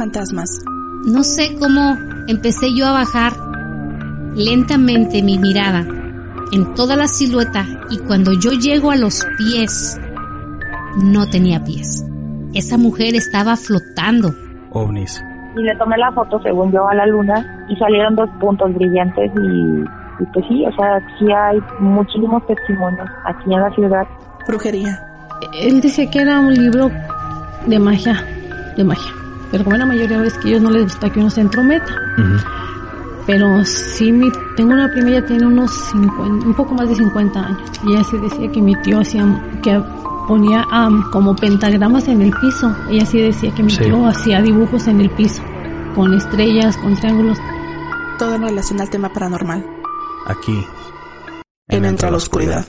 [0.00, 0.64] fantasmas.
[1.04, 1.94] No sé cómo
[2.26, 3.32] empecé yo a bajar
[4.34, 5.84] lentamente mi mirada
[6.52, 10.00] en toda la silueta y cuando yo llego a los pies,
[11.04, 12.02] no tenía pies.
[12.54, 14.34] Esa mujer estaba flotando.
[14.72, 15.22] ovnis.
[15.54, 19.30] Y le tomé la foto, según yo, a la luna y salieron dos puntos brillantes
[19.36, 24.06] y, y pues sí, o sea, sí hay muchísimos testimonios aquí en la ciudad.
[24.48, 24.98] Brujería.
[25.60, 26.90] Él decía que era un libro
[27.66, 28.24] de magia,
[28.76, 29.12] de magia.
[29.50, 31.86] Pero como la mayoría de veces que ellos no les gusta que uno se entrometa.
[33.26, 37.40] Pero sí, mi, tengo una prima, ella tiene unos 50, un poco más de 50
[37.46, 37.60] años.
[37.84, 39.24] Y ella sí decía que mi tío hacía,
[39.62, 39.80] que
[40.26, 42.74] ponía am, como pentagramas en el piso.
[42.88, 43.84] Ella sí decía que mi Sí.
[43.84, 45.42] tío hacía dibujos en el piso,
[45.94, 47.38] con estrellas, con triángulos.
[48.18, 49.64] Todo en relación al tema paranormal.
[50.26, 50.64] Aquí.
[51.68, 52.66] En Entra a la Oscuridad.